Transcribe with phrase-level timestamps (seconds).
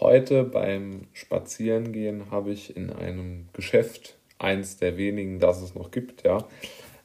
[0.00, 6.24] Heute beim Spazierengehen habe ich in einem Geschäft, eins der wenigen, das es noch gibt,
[6.24, 6.46] ja,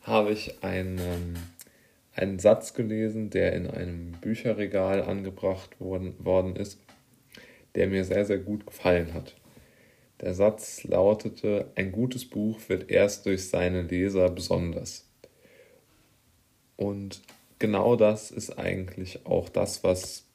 [0.04, 1.40] habe ich einen,
[2.16, 6.80] einen Satz gelesen, der in einem Bücherregal angebracht worden, worden ist,
[7.74, 9.34] der mir sehr, sehr gut gefallen hat.
[10.22, 15.10] Der Satz lautete, ein gutes Buch wird erst durch seine Leser besonders.
[16.78, 17.22] Und
[17.58, 20.28] genau das ist eigentlich auch das, was,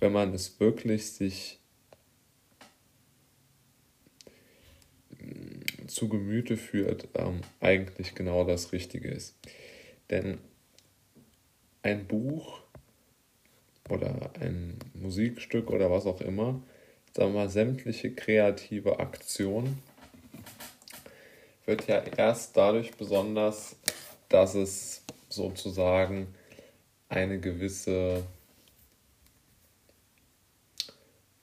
[0.00, 1.58] wenn man es wirklich sich
[5.18, 9.36] mm, zu Gemüte führt, ähm, eigentlich genau das Richtige ist.
[10.10, 10.38] Denn
[11.82, 12.62] ein Buch
[13.88, 16.62] oder ein Musikstück oder was auch immer,
[17.14, 19.78] sagen wir mal, sämtliche kreative Aktion
[21.64, 23.76] wird ja erst dadurch besonders,
[24.28, 26.34] dass es sozusagen
[27.08, 28.24] eine gewisse,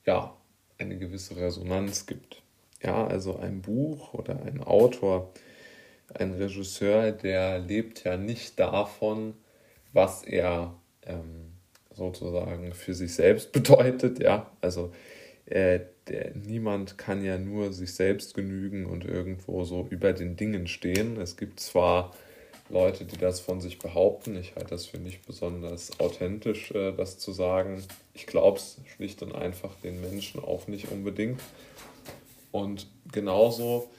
[0.05, 0.36] ja,
[0.77, 2.41] eine gewisse Resonanz gibt.
[2.84, 5.31] Ja, also ein Buch oder ein Autor,
[6.14, 9.33] ein Regisseur, der lebt ja nicht davon,
[9.94, 11.53] was er ähm,
[11.94, 14.92] sozusagen für sich selbst bedeutet, ja, also
[15.45, 20.67] äh, der, niemand kann ja nur sich selbst genügen und irgendwo so über den Dingen
[20.67, 21.20] stehen.
[21.20, 22.14] Es gibt zwar
[22.76, 27.17] Leute, die das von sich behaupten, ich halte das für nicht besonders authentisch, äh, das
[27.17, 27.82] zu sagen.
[28.14, 31.40] Ich glaube es schlicht und einfach den Menschen auch nicht unbedingt.
[32.52, 33.90] Und genauso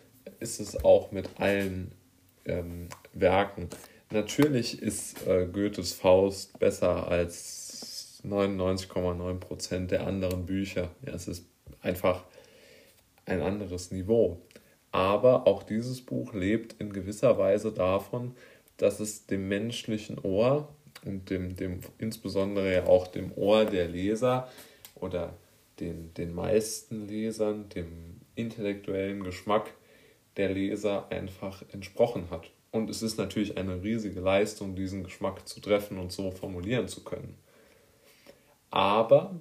[0.41, 1.91] ist es auch mit allen
[2.45, 3.71] ähm, Werken.
[4.11, 10.91] Natürlich ist äh, Goethes Faust besser als 99,9 Prozent der anderen Bücher.
[11.07, 11.47] Ja, es ist
[11.81, 12.25] einfach
[13.25, 14.43] ein anderes Niveau.
[14.93, 18.35] Aber auch dieses Buch lebt in gewisser Weise davon,
[18.77, 20.69] dass es dem menschlichen Ohr
[21.05, 24.49] und dem, dem insbesondere auch dem Ohr der Leser
[24.95, 25.35] oder
[25.81, 29.73] den, den meisten Lesern, dem intellektuellen Geschmack
[30.37, 32.51] der Leser einfach entsprochen hat.
[32.71, 37.05] Und es ist natürlich eine riesige Leistung, diesen Geschmack zu treffen und so formulieren zu
[37.05, 37.37] können.
[38.71, 39.41] Aber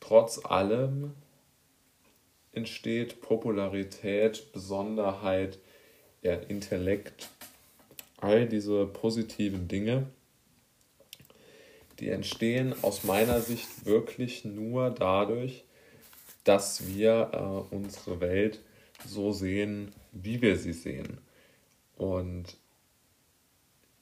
[0.00, 1.14] trotz allem
[2.52, 5.58] entsteht Popularität, Besonderheit,
[6.22, 7.30] ja, Intellekt,
[8.20, 10.06] all diese positiven Dinge,
[11.98, 15.64] die entstehen aus meiner Sicht wirklich nur dadurch,
[16.44, 18.60] dass wir äh, unsere Welt
[19.04, 21.18] so sehen, wie wir sie sehen.
[21.96, 22.56] Und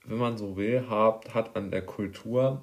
[0.05, 2.63] wenn man so will, hat, hat an der Kultur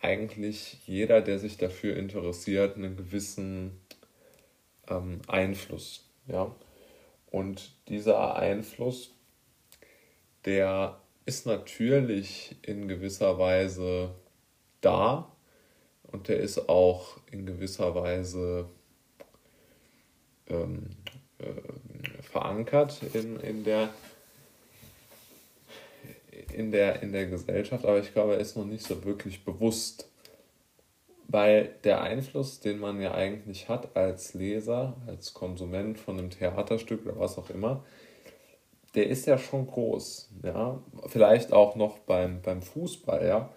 [0.00, 3.80] eigentlich jeder, der sich dafür interessiert, einen gewissen
[4.88, 6.08] ähm, Einfluss.
[6.26, 6.54] Ja?
[7.30, 9.13] Und dieser Einfluss,
[10.44, 14.14] der ist natürlich in gewisser Weise
[14.80, 15.30] da
[16.02, 18.68] und der ist auch in gewisser Weise
[20.48, 20.90] ähm,
[21.38, 23.90] äh, verankert in, in der
[26.52, 30.08] in der, in der Gesellschaft, aber ich glaube, er ist noch nicht so wirklich bewusst.
[31.26, 37.06] Weil der Einfluss, den man ja eigentlich hat als Leser, als Konsument von einem Theaterstück
[37.06, 37.84] oder was auch immer,
[38.94, 40.30] der ist ja schon groß.
[40.42, 40.82] Ja?
[41.06, 43.50] Vielleicht auch noch beim, beim Fußball, ja.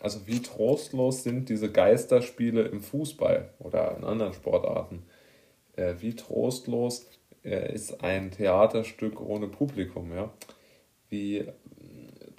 [0.00, 5.04] Also wie trostlos sind diese Geisterspiele im Fußball oder in anderen Sportarten?
[5.76, 7.06] Äh, wie trostlos
[7.42, 10.32] äh, ist ein Theaterstück ohne Publikum, ja?
[11.08, 11.46] Wie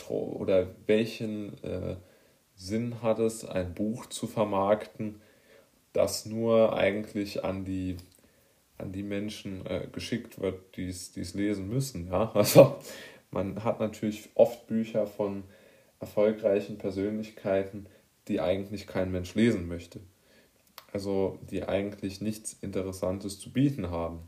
[0.10, 1.96] oder welchen äh,
[2.56, 5.22] Sinn hat es, ein Buch zu vermarkten,
[5.94, 7.98] das nur eigentlich an die,
[8.78, 12.08] an die Menschen äh, geschickt wird, die es lesen müssen.
[12.08, 12.32] Ja?
[12.36, 12.78] Also
[13.32, 15.44] man hat natürlich oft Bücher von
[16.00, 17.88] erfolgreichen Persönlichkeiten,
[18.28, 20.00] die eigentlich kein Mensch lesen möchte.
[20.92, 24.20] Also die eigentlich nichts Interessantes zu bieten haben.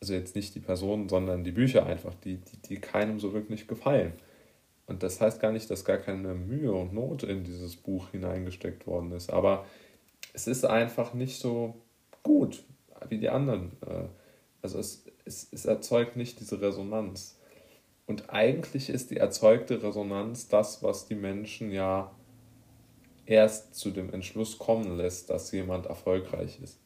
[0.00, 3.68] Also jetzt nicht die Personen, sondern die Bücher einfach, die, die, die keinem so wirklich
[3.68, 4.12] gefallen.
[4.86, 8.86] Und das heißt gar nicht, dass gar keine Mühe und Not in dieses Buch hineingesteckt
[8.86, 9.30] worden ist.
[9.32, 9.66] Aber
[10.32, 11.74] es ist einfach nicht so
[12.22, 12.62] gut
[13.10, 13.72] wie die anderen.
[13.86, 14.08] Äh,
[14.62, 17.38] also es, es, es erzeugt nicht diese Resonanz.
[18.06, 22.12] Und eigentlich ist die erzeugte Resonanz das, was die Menschen ja
[23.26, 26.80] erst zu dem Entschluss kommen lässt, dass jemand erfolgreich ist.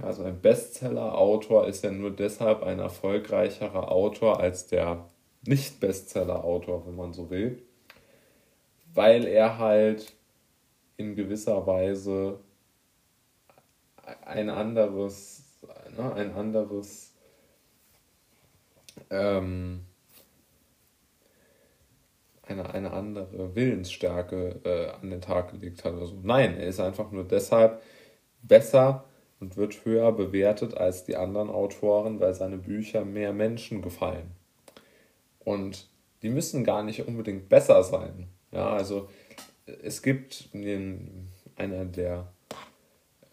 [0.00, 5.08] Also ein Bestseller-Autor ist ja nur deshalb ein erfolgreicherer Autor als der
[5.46, 7.62] nicht-Bestseller-Autor, wenn man so will,
[8.94, 10.12] weil er halt
[10.96, 12.40] in gewisser Weise
[14.24, 15.42] ein anderes,
[15.96, 17.12] ne, ein anderes
[19.10, 19.84] ähm,
[22.42, 25.94] eine, eine andere Willensstärke äh, an den Tag gelegt hat.
[25.94, 27.82] Also nein, er ist einfach nur deshalb
[28.42, 29.04] besser
[29.40, 34.30] und wird höher bewertet als die anderen Autoren, weil seine Bücher mehr Menschen gefallen.
[35.40, 35.88] Und
[36.22, 38.28] die müssen gar nicht unbedingt besser sein.
[38.50, 39.08] Ja, also
[39.82, 42.32] es gibt den, einer der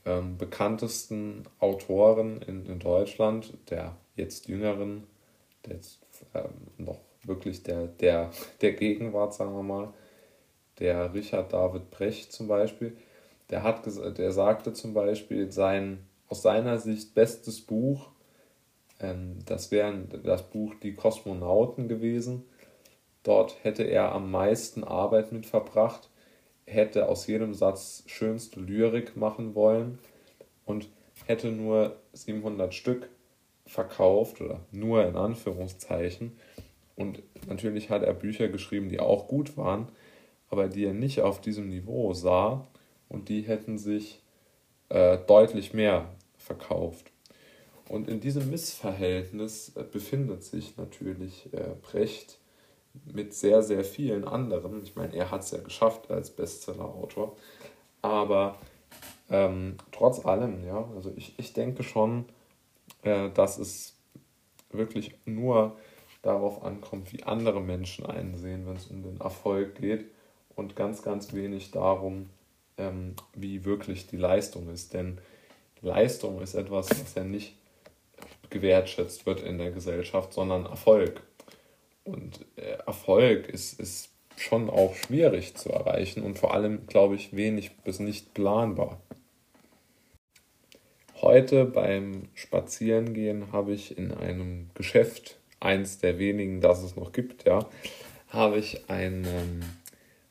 [0.06, 5.04] ähm, bekanntesten Autoren in, in Deutschland, der jetzt jüngeren,
[5.66, 6.00] der jetzt
[6.34, 8.32] ähm, noch wirklich der, der,
[8.62, 9.94] der Gegenwart, sagen wir mal,
[10.80, 12.96] der Richard David Brecht zum Beispiel,
[13.50, 13.86] der, hat,
[14.18, 18.10] der sagte zum Beispiel, sein aus seiner Sicht bestes Buch,
[19.00, 19.94] ähm, das wäre
[20.24, 22.44] das Buch Die Kosmonauten gewesen.
[23.24, 26.10] Dort hätte er am meisten Arbeit mit verbracht,
[26.66, 30.00] hätte aus jedem Satz schönste Lyrik machen wollen
[30.66, 30.90] und
[31.26, 33.10] hätte nur 700 Stück
[33.66, 36.38] verkauft oder nur in Anführungszeichen.
[36.96, 39.90] Und natürlich hat er Bücher geschrieben, die auch gut waren,
[40.50, 42.68] aber die er nicht auf diesem Niveau sah
[43.10, 44.22] und die hätten sich
[44.90, 47.12] äh, deutlich mehr verkauft.
[47.90, 52.40] Und in diesem Missverhältnis äh, befindet sich natürlich äh, Brecht
[53.06, 54.84] mit sehr, sehr vielen anderen.
[54.84, 57.36] Ich meine, er hat es ja geschafft als Bestseller-Autor.
[58.02, 58.58] Aber
[59.30, 62.26] ähm, trotz allem, ja, also ich, ich denke schon,
[63.02, 63.96] äh, dass es
[64.72, 65.78] wirklich nur
[66.22, 70.06] darauf ankommt, wie andere Menschen einsehen, wenn es um den Erfolg geht
[70.56, 72.30] und ganz, ganz wenig darum,
[72.78, 74.94] ähm, wie wirklich die Leistung ist.
[74.94, 75.20] Denn
[75.82, 77.56] Leistung ist etwas, was ja nicht
[78.50, 81.22] gewertschätzt wird in der Gesellschaft, sondern Erfolg.
[82.06, 87.36] Und äh, Erfolg ist, ist schon auch schwierig zu erreichen und vor allem, glaube ich,
[87.36, 89.02] wenig bis nicht planbar.
[91.22, 97.48] Heute beim Spazierengehen habe ich in einem Geschäft, eins der wenigen, das es noch gibt,
[97.48, 97.68] ja,
[98.30, 99.66] habe ich einen,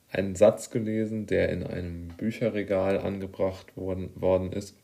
[0.09, 4.77] einen Satz gelesen, der in einem Bücherregal angebracht worden, worden ist,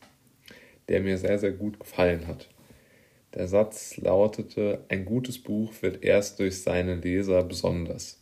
[0.88, 2.51] der mir sehr, sehr gut gefallen hat.
[3.34, 8.20] Der Satz lautete, ein gutes Buch wird erst durch seine Leser besonders.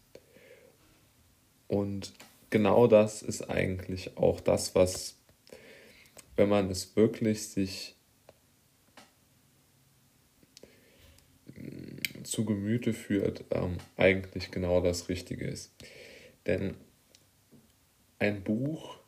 [1.66, 2.12] Und
[2.50, 5.16] genau das ist eigentlich auch das, was,
[6.36, 7.96] wenn man es wirklich sich
[11.56, 15.72] mm, zu Gemüte führt, ähm, eigentlich genau das Richtige ist.
[16.46, 16.74] Denn
[18.20, 18.98] ein Buch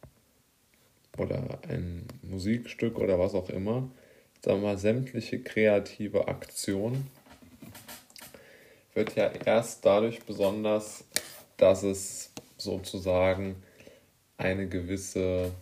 [1.16, 3.90] oder ein Musikstück oder was auch immer,
[4.44, 7.06] sagen wir mal, sämtliche kreative Aktion
[8.94, 11.04] wird ja erst dadurch besonders,
[11.56, 13.62] dass es sozusagen
[14.36, 15.52] eine gewisse,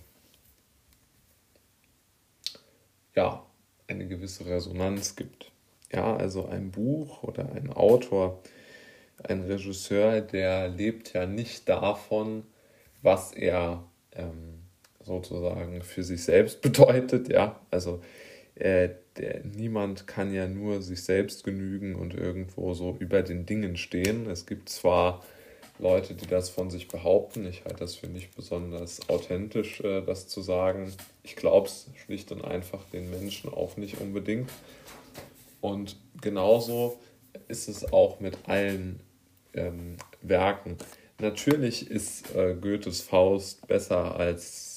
[3.15, 3.45] ja,
[3.87, 5.53] eine gewisse Resonanz gibt.
[5.93, 8.43] Ja, also ein Buch oder ein Autor,
[9.25, 12.45] ein Regisseur, der lebt ja nicht davon,
[13.03, 14.61] was er ähm,
[15.01, 17.61] sozusagen für sich selbst bedeutet, ja.
[17.71, 18.01] Also
[18.61, 23.77] äh, der, niemand kann ja nur sich selbst genügen und irgendwo so über den Dingen
[23.77, 24.29] stehen.
[24.29, 25.25] Es gibt zwar
[25.79, 30.29] Leute, die das von sich behaupten, ich halte das für nicht besonders authentisch, äh, das
[30.29, 30.93] zu sagen.
[31.23, 34.51] Ich glaube es schlicht und einfach den Menschen auch nicht unbedingt.
[35.61, 36.99] Und genauso
[37.49, 39.01] ist es auch mit allen
[39.55, 40.77] ähm, Werken.
[41.19, 44.70] Natürlich ist äh, Goethes Faust besser als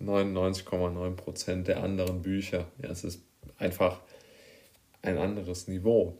[0.00, 2.66] 99,9% der anderen Bücher.
[2.82, 3.22] Ja, es ist
[3.58, 4.00] einfach
[5.02, 6.16] ein anderes Niveau.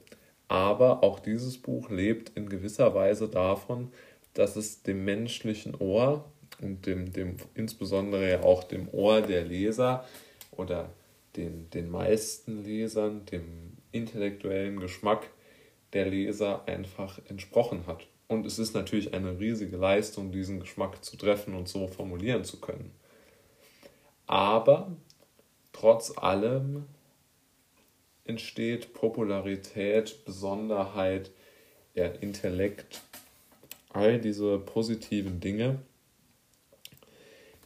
[0.49, 3.93] Aber auch dieses Buch lebt in gewisser Weise davon,
[4.35, 6.25] dass es dem menschlichen Ohr
[6.61, 10.05] und dem, dem insbesondere auch dem Ohr der Leser
[10.53, 10.91] oder
[11.37, 15.31] den, den meisten Lesern, dem intellektuellen Geschmack
[15.93, 18.07] der Leser einfach entsprochen hat.
[18.27, 22.61] Und es ist natürlich eine riesige Leistung, diesen Geschmack zu treffen und so formulieren zu
[22.61, 22.91] können.
[24.29, 24.93] Aber
[25.73, 26.85] trotz allem
[28.25, 31.31] entsteht Popularität, Besonderheit,
[31.95, 33.01] ja, Intellekt,
[33.89, 35.79] all diese positiven Dinge,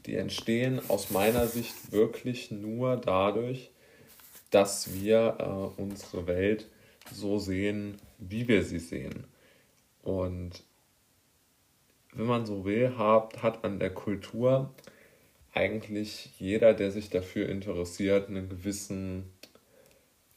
[0.07, 3.71] die entstehen aus meiner Sicht wirklich nur dadurch,
[4.51, 6.69] dass wir äh, unsere Welt
[7.13, 9.25] so sehen, wie wir sie sehen.
[10.03, 10.63] Und
[12.13, 14.73] wenn man so will, hat, hat an der Kultur
[15.53, 19.31] eigentlich jeder, der sich dafür interessiert, einen gewissen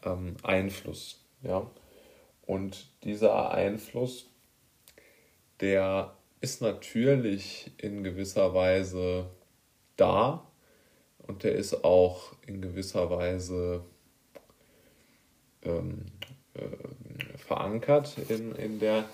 [0.03, 1.23] ähm, Einfluss.
[1.41, 1.69] Ja?
[2.45, 4.29] Und dieser Einfluss,
[5.61, 9.29] der ist natürlich in gewisser Weise
[9.95, 10.45] da
[11.19, 13.83] und der ist auch in gewisser Weise
[15.63, 16.05] ähm,
[16.53, 19.05] äh, verankert in, in der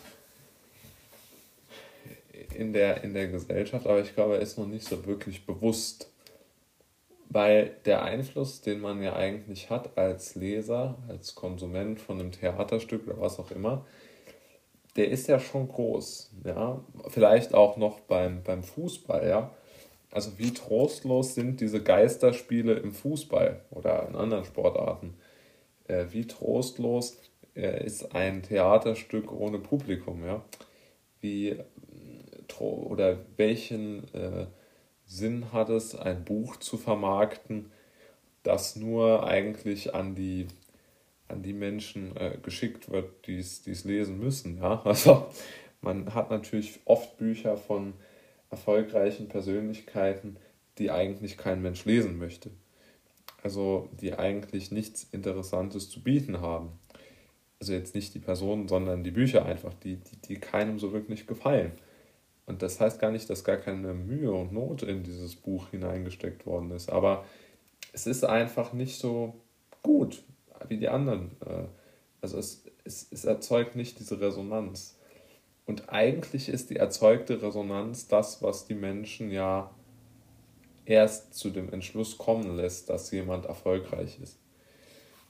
[2.56, 6.12] in der, in der Gesellschaft, aber ich glaube, er ist noch nicht so wirklich bewusst,
[7.30, 13.08] weil der Einfluss, den man ja eigentlich hat als Leser, als Konsument von einem Theaterstück
[13.08, 13.86] oder was auch immer,
[14.96, 16.32] der ist ja schon groß.
[16.44, 16.84] Ja?
[17.08, 19.52] Vielleicht auch noch beim, beim Fußball, ja.
[20.12, 25.14] Also wie trostlos sind diese Geisterspiele im Fußball oder in anderen Sportarten?
[25.88, 27.18] Äh, wie trostlos
[27.56, 30.44] äh, ist ein Theaterstück ohne Publikum, ja?
[31.22, 31.58] Wie
[32.60, 34.48] oder welchen äh,
[35.06, 37.72] Sinn hat es, ein Buch zu vermarkten,
[38.44, 40.48] das nur eigentlich an die,
[41.28, 44.58] an die Menschen äh, geschickt wird, die es lesen müssen.
[44.58, 44.82] Ja?
[44.86, 45.28] Also
[45.82, 47.94] man hat natürlich oft Bücher von
[48.50, 50.38] erfolgreichen Persönlichkeiten,
[50.78, 52.52] die eigentlich kein Mensch lesen möchte.
[53.44, 56.80] Also die eigentlich nichts Interessantes zu bieten haben.
[57.60, 61.28] Also jetzt nicht die Personen, sondern die Bücher einfach, die, die, die keinem so wirklich
[61.28, 61.74] gefallen.
[62.52, 66.46] Und das heißt gar nicht, dass gar keine Mühe und Not in dieses Buch hineingesteckt
[66.46, 66.92] worden ist.
[66.92, 67.24] Aber
[67.94, 69.36] es ist einfach nicht so
[69.82, 70.22] gut
[70.68, 71.32] wie die anderen.
[71.46, 71.64] Äh,
[72.20, 75.00] also es, es, es erzeugt nicht diese Resonanz.
[75.66, 79.74] Und eigentlich ist die erzeugte Resonanz das, was die Menschen ja
[80.84, 84.38] erst zu dem Entschluss kommen lässt, dass jemand erfolgreich ist.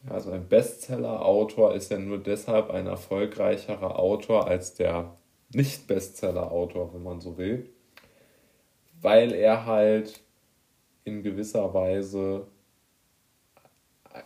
[0.10, 5.16] also ein Bestseller-Autor ist ja nur deshalb ein erfolgreicherer Autor als der
[5.53, 7.70] nicht-Bestseller-Autor, wenn man so will,
[9.01, 10.22] weil er halt
[11.03, 12.48] in gewisser Weise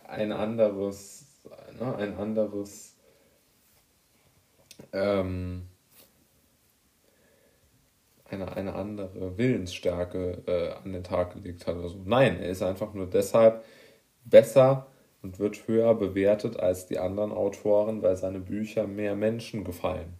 [0.06, 1.26] ein anderes,
[1.78, 2.96] ne, ein anderes,
[4.92, 5.68] ähm,
[8.28, 12.00] eine, eine andere Willensstärke äh, an den Tag gelegt hat oder so.
[12.04, 13.64] Nein, er ist einfach nur deshalb
[14.24, 14.88] besser
[15.22, 20.14] und wird höher bewertet als die anderen Autoren, weil seine Bücher mehr Menschen gefallen.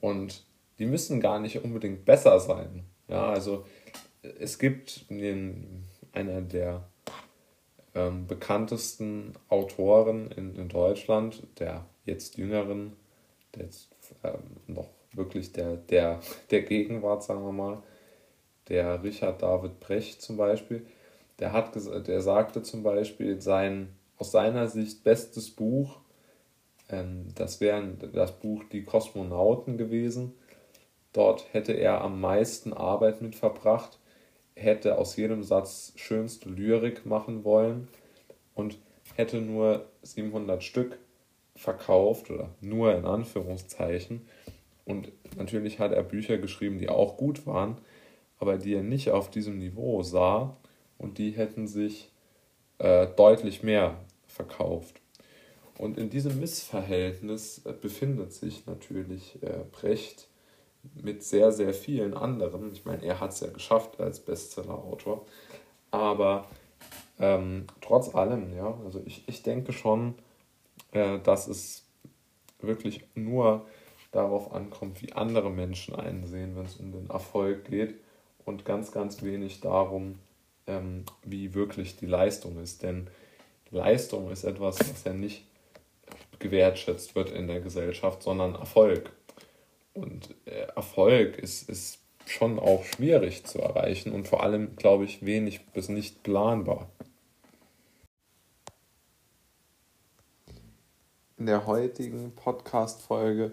[0.00, 0.44] Und
[0.78, 2.84] die müssen gar nicht unbedingt besser sein.
[3.08, 3.64] Ja, also
[4.22, 6.88] es gibt in einer der
[7.94, 12.96] ähm, bekanntesten Autoren in, in Deutschland, der jetzt jüngeren,
[13.54, 13.90] der jetzt
[14.22, 17.82] ähm, noch wirklich der, der, der Gegenwart, sagen wir mal,
[18.68, 20.86] der Richard David Brecht zum Beispiel,
[21.40, 25.98] der, hat, der sagte zum Beispiel, sein aus seiner Sicht bestes Buch
[27.34, 30.34] das wäre das Buch Die Kosmonauten gewesen.
[31.12, 33.98] Dort hätte er am meisten Arbeit mit verbracht,
[34.54, 37.88] hätte aus jedem Satz schönste Lyrik machen wollen
[38.54, 38.78] und
[39.16, 40.98] hätte nur 700 Stück
[41.56, 44.26] verkauft oder nur in Anführungszeichen.
[44.84, 47.78] Und natürlich hat er Bücher geschrieben, die auch gut waren,
[48.38, 50.56] aber die er nicht auf diesem Niveau sah
[50.98, 52.10] und die hätten sich
[52.78, 55.00] äh, deutlich mehr verkauft.
[55.80, 60.28] Und in diesem Missverhältnis äh, befindet sich natürlich äh, Brecht
[61.02, 62.70] mit sehr, sehr vielen anderen.
[62.70, 65.24] Ich meine, er hat es ja geschafft als Bestseller-Autor.
[65.90, 66.46] Aber
[67.18, 70.16] ähm, trotz allem, ja, also ich, ich denke schon,
[70.92, 71.86] äh, dass es
[72.60, 73.64] wirklich nur
[74.12, 77.94] darauf ankommt, wie andere Menschen einsehen, wenn es um den Erfolg geht
[78.44, 80.18] und ganz, ganz wenig darum,
[80.66, 82.82] ähm, wie wirklich die Leistung ist.
[82.82, 83.06] Denn
[83.70, 85.46] Leistung ist etwas, was ja nicht
[86.40, 89.12] gewertschätzt wird in der Gesellschaft, sondern Erfolg.
[89.92, 95.24] Und äh, Erfolg ist, ist schon auch schwierig zu erreichen und vor allem, glaube ich,
[95.24, 96.88] wenig bis nicht planbar.
[101.36, 103.52] In der heutigen Podcast-Folge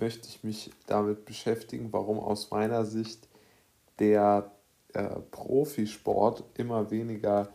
[0.00, 3.28] möchte ich mich damit beschäftigen, warum aus meiner Sicht
[3.98, 4.50] der
[4.92, 7.48] äh, Profisport immer weniger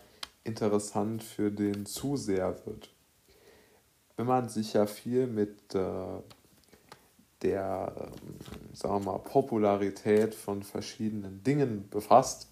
[0.43, 2.89] interessant für den Zuseher wird
[4.19, 5.79] wenn man sich ja viel mit äh,
[7.41, 12.49] der, äh, sagen wir mal, Popularität von verschiedenen Dingen befasst,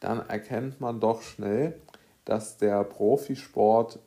[0.00, 1.80] dann erkennt man doch schnell,
[2.26, 4.00] dass der Profisport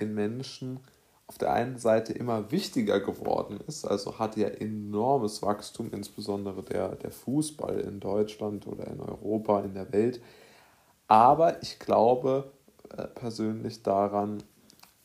[0.00, 0.80] den Menschen
[1.26, 6.96] auf der einen Seite immer wichtiger geworden ist, also hat ja enormes Wachstum, insbesondere der,
[6.96, 10.22] der Fußball in Deutschland oder in Europa, in der Welt.
[11.08, 12.50] Aber ich glaube
[12.96, 14.42] äh, persönlich daran,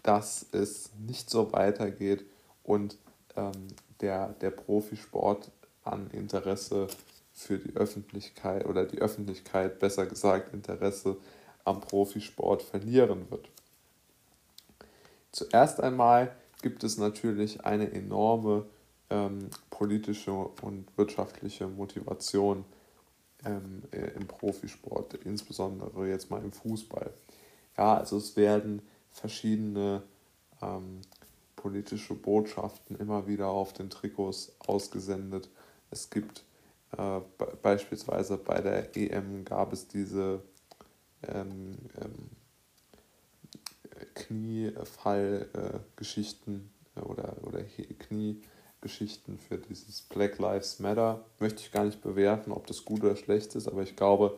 [0.07, 2.25] dass es nicht so weitergeht
[2.63, 2.97] und
[3.35, 3.67] ähm,
[3.99, 5.51] der, der Profisport
[5.83, 6.87] an Interesse
[7.33, 11.17] für die Öffentlichkeit oder die Öffentlichkeit, besser gesagt, Interesse
[11.65, 13.49] am Profisport verlieren wird.
[15.33, 18.65] Zuerst einmal gibt es natürlich eine enorme
[19.09, 22.63] ähm, politische und wirtschaftliche Motivation
[23.43, 27.11] ähm, im Profisport, insbesondere jetzt mal im Fußball.
[27.77, 28.81] Ja, also es werden
[29.17, 30.03] verschiedene
[30.61, 31.01] ähm,
[31.55, 35.49] politische Botschaften immer wieder auf den Trikots ausgesendet.
[35.91, 36.45] Es gibt
[36.97, 37.19] äh,
[37.61, 40.41] beispielsweise bei der EM gab es diese
[41.27, 42.29] ähm, ähm,
[44.13, 47.61] Kniefallgeschichten äh, oder, oder
[47.99, 51.25] Kniegeschichten für dieses Black Lives Matter.
[51.39, 54.37] Möchte ich gar nicht bewerten, ob das gut oder schlecht ist, aber ich glaube,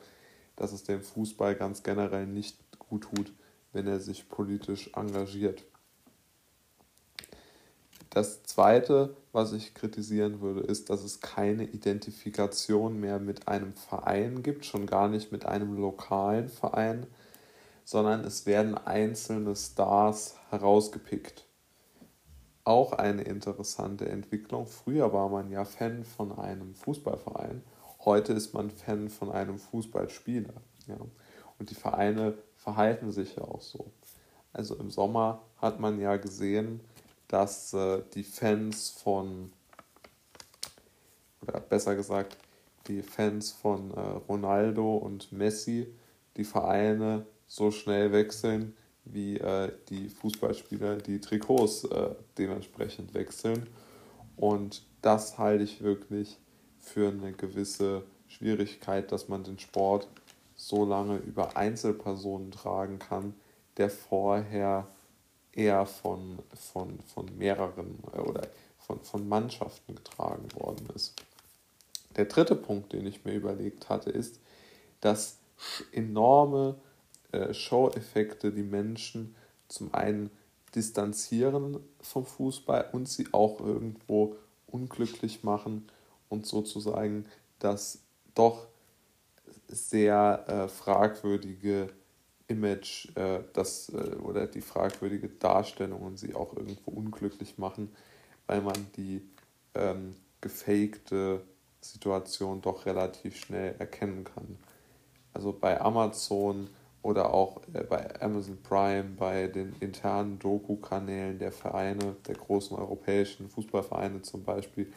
[0.56, 3.34] dass es dem Fußball ganz generell nicht gut tut,
[3.74, 5.64] wenn er sich politisch engagiert.
[8.10, 14.42] Das Zweite, was ich kritisieren würde, ist, dass es keine Identifikation mehr mit einem Verein
[14.42, 17.06] gibt, schon gar nicht mit einem lokalen Verein,
[17.86, 21.46] sondern es werden einzelne Stars herausgepickt.
[22.64, 24.66] Auch eine interessante Entwicklung.
[24.66, 27.64] Früher war man ja Fan von einem Fußballverein,
[28.06, 30.54] heute ist man Fan von einem Fußballspieler.
[30.88, 30.98] Ja.
[31.58, 33.92] Und die Vereine verhalten sich ja auch so.
[34.54, 36.82] Also im Sommer hat man ja gesehen,
[37.28, 39.52] dass äh, die Fans von,
[41.42, 42.38] oder besser gesagt,
[42.88, 45.88] die Fans von äh, Ronaldo und Messi
[46.38, 48.76] die Vereine so schnell wechseln,
[49.06, 53.68] wie äh, die Fußballspieler die Trikots äh, dementsprechend wechseln.
[54.36, 56.38] Und das halte ich wirklich
[56.80, 60.08] für eine gewisse Schwierigkeit, dass man den Sport
[60.60, 63.34] so lange über Einzelpersonen tragen kann,
[63.78, 64.88] der vorher
[65.54, 68.42] eher von, von, von mehreren äh, oder
[68.78, 71.16] von, von Mannschaften getragen worden ist.
[72.18, 74.42] Der dritte Punkt, den ich mir überlegt hatte, ist,
[75.00, 75.38] dass
[75.94, 76.76] enorme
[77.32, 79.36] äh, Show-Effekte die Menschen
[79.70, 80.30] zum einen
[80.76, 84.36] distanzieren vom Fußball und sie auch irgendwo
[84.68, 85.90] unglücklich machen
[86.28, 87.26] und sozusagen
[87.60, 88.02] das
[88.36, 88.68] doch
[89.70, 91.90] sehr äh, fragwürdige
[92.48, 97.90] Image äh, das, äh, oder die fragwürdige Darstellung und sie auch irgendwo unglücklich machen,
[98.48, 99.22] weil man die
[99.76, 101.42] ähm, gefakte
[101.82, 104.58] Situation doch relativ schnell erkennen kann.
[105.34, 106.68] Also bei Amazon
[107.02, 113.50] oder auch äh, bei Amazon Prime, bei den internen Doku-Kanälen der Vereine, der großen europäischen
[113.50, 114.92] Fußballvereine zum Beispiel,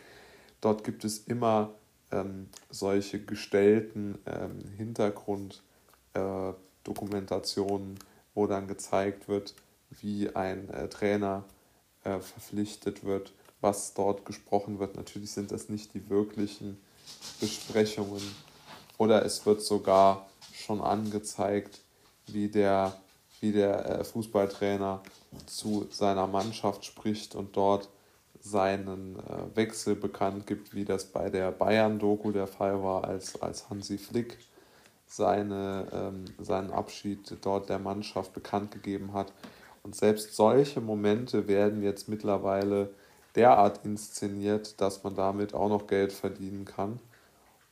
[0.60, 1.74] dort gibt es immer
[2.12, 5.62] ähm, solche gestellten ähm, Hintergrund-
[6.14, 6.52] äh,
[8.34, 9.54] wo dann gezeigt wird,
[9.90, 11.44] wie ein äh, Trainer
[12.04, 14.96] äh, verpflichtet wird, was dort gesprochen wird.
[14.96, 16.78] Natürlich sind das nicht die wirklichen
[17.40, 18.22] Besprechungen
[18.98, 21.80] oder es wird sogar schon angezeigt,
[22.26, 22.96] wie der,
[23.40, 25.02] wie der äh, Fußballtrainer
[25.46, 27.88] zu seiner Mannschaft spricht und dort
[28.42, 33.70] seinen äh, Wechsel bekannt gibt, wie das bei der Bayern-Doku der Fall war, als, als
[33.70, 34.38] Hansi Flick
[35.06, 39.32] seine, ähm, seinen Abschied dort der Mannschaft bekannt gegeben hat.
[39.82, 42.90] Und selbst solche Momente werden jetzt mittlerweile
[43.34, 46.98] derart inszeniert, dass man damit auch noch Geld verdienen kann.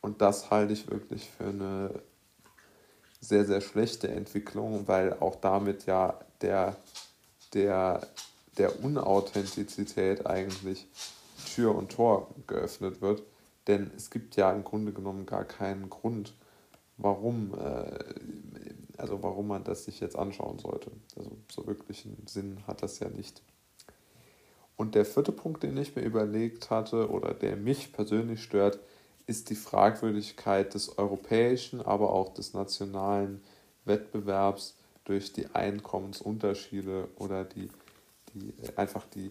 [0.01, 2.01] Und das halte ich wirklich für eine
[3.19, 6.75] sehr, sehr schlechte Entwicklung, weil auch damit ja der,
[7.53, 8.01] der,
[8.57, 10.87] der Unauthentizität eigentlich
[11.55, 13.23] Tür und Tor geöffnet wird.
[13.67, 16.33] Denn es gibt ja im Grunde genommen gar keinen Grund,
[16.97, 17.99] warum, äh,
[18.97, 20.91] also warum man das sich jetzt anschauen sollte.
[21.15, 23.41] Also so wirklich einen Sinn hat das ja nicht.
[24.75, 28.79] Und der vierte Punkt, den ich mir überlegt hatte oder der mich persönlich stört,
[29.27, 33.41] ist die Fragwürdigkeit des europäischen, aber auch des nationalen
[33.85, 37.69] Wettbewerbs durch die Einkommensunterschiede oder die,
[38.33, 39.29] die einfach die,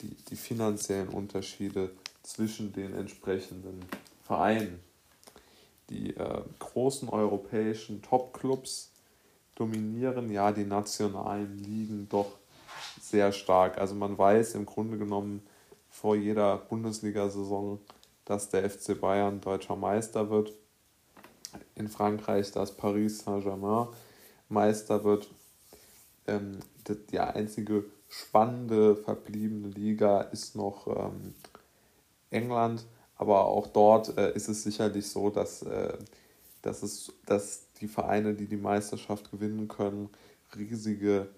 [0.00, 1.90] die, die finanziellen Unterschiede
[2.22, 3.84] zwischen den entsprechenden
[4.22, 4.80] Vereinen.
[5.90, 8.90] Die äh, großen europäischen Top-Clubs
[9.54, 12.38] dominieren ja die nationalen Ligen doch
[13.00, 13.78] sehr stark.
[13.78, 15.42] Also man weiß im Grunde genommen
[15.90, 17.80] vor jeder Bundesliga-Saison,
[18.24, 20.52] dass der FC Bayern deutscher Meister wird.
[21.74, 23.88] In Frankreich, dass Paris Saint-Germain
[24.48, 25.28] Meister wird.
[26.26, 26.58] Ähm,
[27.10, 31.34] die einzige spannende verbliebene Liga ist noch ähm,
[32.30, 32.86] England.
[33.16, 35.98] Aber auch dort äh, ist es sicherlich so, dass, äh,
[36.62, 40.08] dass, es, dass die Vereine, die die Meisterschaft gewinnen können,
[40.56, 41.28] riesige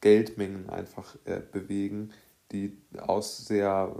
[0.00, 2.12] Geldmengen einfach äh, bewegen,
[2.52, 3.92] die aus sehr,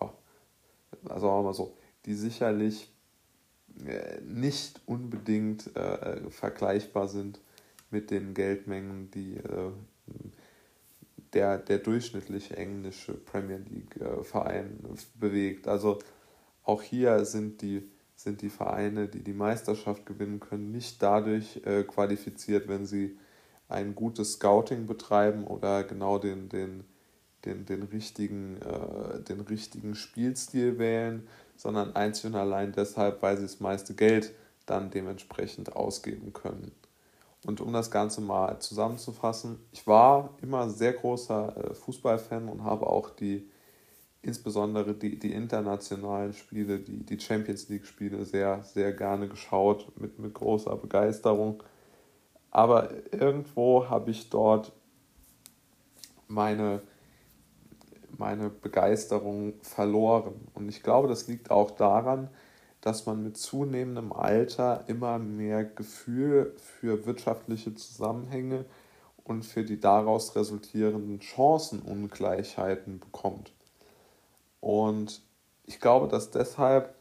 [0.00, 2.88] äh, also auch mal so, die sicherlich
[3.84, 7.40] äh, nicht unbedingt äh, vergleichbar sind
[7.90, 9.40] mit den Geldmengen, die
[11.32, 14.78] der, der durchschnittliche englische Premier League-Verein
[15.14, 15.68] bewegt.
[15.68, 15.98] Also
[16.64, 21.84] auch hier sind die, sind die Vereine, die die Meisterschaft gewinnen können, nicht dadurch äh,
[21.84, 23.16] qualifiziert, wenn sie
[23.68, 26.84] ein gutes Scouting betreiben oder genau den, den,
[27.44, 33.44] den, den, richtigen, äh, den richtigen Spielstil wählen, sondern einzig und allein deshalb, weil sie
[33.44, 34.32] das meiste Geld
[34.66, 36.72] dann dementsprechend ausgeben können.
[37.46, 42.86] Und um das Ganze mal zusammenzufassen, ich war immer sehr großer äh, Fußballfan und habe
[42.86, 43.48] auch die,
[44.22, 50.34] insbesondere die, die internationalen Spiele, die, die Champions League-Spiele sehr, sehr gerne geschaut, mit, mit
[50.34, 51.62] großer Begeisterung.
[52.50, 54.72] Aber irgendwo habe ich dort
[56.28, 56.82] meine,
[58.18, 60.34] meine Begeisterung verloren.
[60.52, 62.28] Und ich glaube, das liegt auch daran,
[63.06, 68.64] man mit zunehmendem Alter immer mehr Gefühl für wirtschaftliche Zusammenhänge
[69.24, 73.52] und für die daraus resultierenden Chancenungleichheiten bekommt.
[74.60, 75.22] Und
[75.66, 76.94] ich glaube, dass deshalb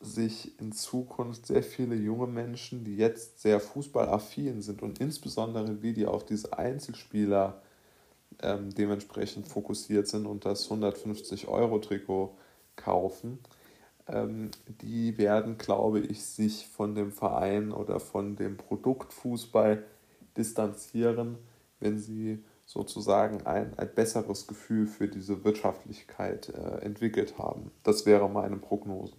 [0.00, 5.92] sich in Zukunft sehr viele junge Menschen, die jetzt sehr fußballaffin sind und insbesondere die,
[5.92, 7.60] die auf diese Einzelspieler
[8.42, 12.34] ähm, dementsprechend fokussiert sind und das 150-Euro-Trikot
[12.76, 13.38] kaufen,
[14.82, 19.84] die werden, glaube ich, sich von dem Verein oder von dem Produkt Fußball
[20.36, 21.38] distanzieren,
[21.80, 27.72] wenn sie sozusagen ein, ein besseres Gefühl für diese Wirtschaftlichkeit äh, entwickelt haben.
[27.82, 29.16] Das wäre meine Prognose.